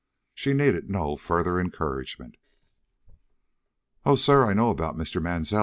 She 0.33 0.55
needed 0.55 0.89
no 0.89 1.15
further 1.15 1.59
encouragement. 1.59 2.37
"Oh, 4.03 4.15
sir, 4.15 4.47
I 4.49 4.53
know 4.55 4.71
about 4.71 4.97
Mr. 4.97 5.21
Mansell!" 5.21 5.59